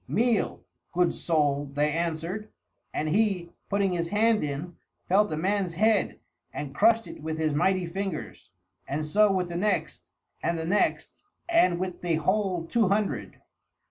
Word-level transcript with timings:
"Meal, 0.07 0.59
good 0.93 1.13
soul," 1.13 1.69
they 1.75 1.91
answered; 1.91 2.49
and 2.91 3.07
he, 3.09 3.51
putting 3.69 3.91
his 3.91 4.07
hand 4.07 4.43
in, 4.43 4.75
felt 5.07 5.31
a 5.31 5.37
man's 5.37 5.75
head 5.75 6.19
and 6.51 6.73
crushed 6.73 7.05
it 7.05 7.21
with 7.21 7.37
his 7.37 7.53
mighty 7.53 7.85
fingers, 7.85 8.49
and 8.87 9.05
so 9.05 9.31
with 9.31 9.47
the 9.47 9.55
next 9.57 10.09
and 10.41 10.57
the 10.57 10.65
next 10.65 11.23
and 11.47 11.77
with 11.79 12.01
the 12.01 12.15
whole 12.15 12.65
two 12.65 12.87
hundred. 12.87 13.41